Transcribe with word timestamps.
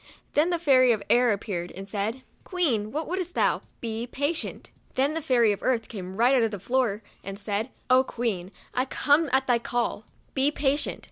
Then 0.33 0.49
the 0.49 0.57
Fairy 0.57 0.91
of 0.93 1.03
Air 1.11 1.31
appeared, 1.31 1.71
and 1.73 1.87
said," 1.87 2.23
Queen, 2.43 2.91
what 2.91 3.07
would'st 3.07 3.35
thou 3.35 3.61
\"" 3.65 3.71
Be 3.81 4.07
patient." 4.07 4.71
60 4.73 4.73
MEMOIRS 4.73 4.89
OF 4.89 4.93
A 4.93 4.95
Then 4.95 5.13
the 5.13 5.21
Fairy 5.21 5.51
of 5.51 5.61
Earth 5.61 5.87
came 5.87 6.15
right 6.17 6.33
out 6.33 6.41
of 6.41 6.49
the 6.49 6.59
floor, 6.59 7.03
and 7.23 7.37
said," 7.37 7.69
O 7.91 8.03
Queen, 8.03 8.51
I 8.73 8.85
come 8.85 9.29
at 9.31 9.45
thy 9.45 9.59
call."" 9.59 10.05
Be 10.33 10.49
patient." 10.49 10.99